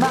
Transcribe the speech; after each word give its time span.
Bye. 0.00 0.10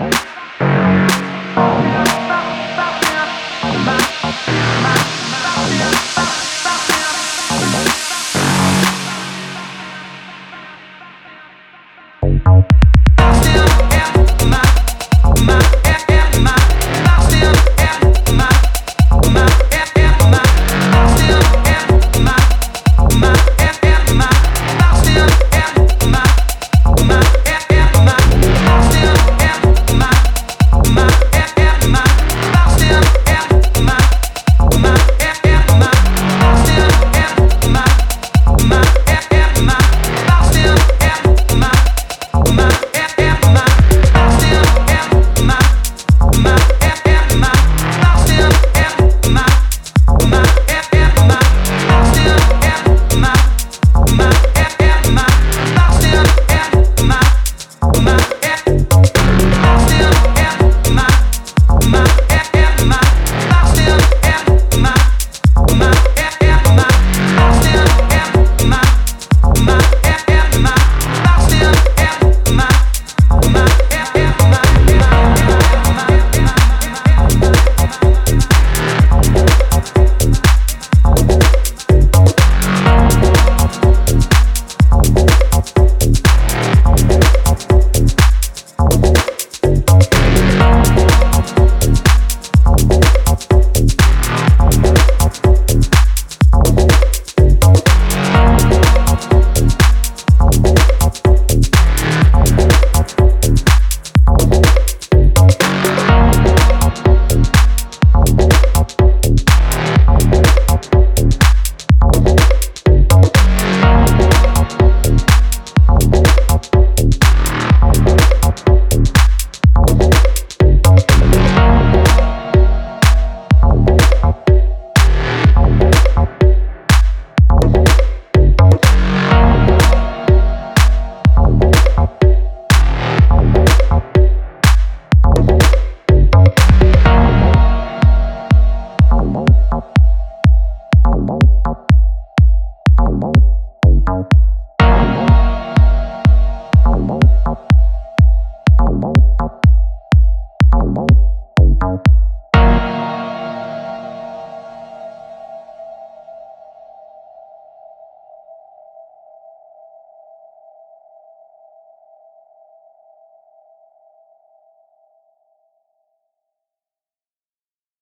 Bye. 0.00 0.29